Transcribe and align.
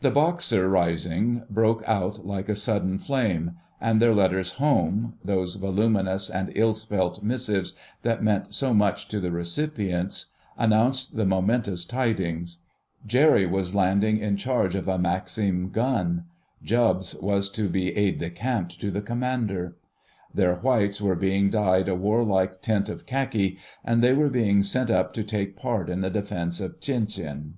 The 0.00 0.10
Boxer 0.10 0.68
rising 0.68 1.44
broke 1.48 1.82
out 1.86 2.26
like 2.26 2.50
a 2.50 2.54
sudden 2.54 2.98
flame, 2.98 3.52
and 3.80 3.98
their 3.98 4.14
letters 4.14 4.50
home, 4.60 5.14
those 5.24 5.54
voluminous 5.54 6.28
and 6.28 6.52
ill 6.54 6.74
spelt 6.74 7.22
missives 7.22 7.72
that 8.02 8.22
meant 8.22 8.52
so 8.52 8.74
much 8.74 9.08
to 9.08 9.20
the 9.20 9.30
recipients, 9.30 10.34
announced 10.58 11.16
the 11.16 11.24
momentous 11.24 11.86
tidings. 11.86 12.58
Jerry 13.06 13.46
was 13.46 13.74
landing 13.74 14.18
in 14.18 14.36
charge 14.36 14.74
of 14.74 14.86
a 14.86 14.98
maxim 14.98 15.70
gun; 15.70 16.26
Jubbs 16.62 17.14
was 17.14 17.48
to 17.52 17.70
be 17.70 17.96
aide 17.96 18.18
de 18.18 18.28
camp 18.28 18.68
to 18.72 18.90
the 18.90 19.00
Commander. 19.00 19.78
Their 20.34 20.56
whites 20.56 21.00
were 21.00 21.16
being 21.16 21.48
dyed 21.48 21.88
a 21.88 21.94
warlike 21.94 22.60
tint 22.60 22.90
of 22.90 23.06
khaki, 23.06 23.56
and 23.82 24.02
they 24.04 24.12
were 24.12 24.28
being 24.28 24.62
sent 24.62 24.90
up 24.90 25.14
to 25.14 25.24
take 25.24 25.56
part 25.56 25.88
in 25.88 26.02
the 26.02 26.10
defence 26.10 26.60
of 26.60 26.80
Tientsin. 26.82 27.54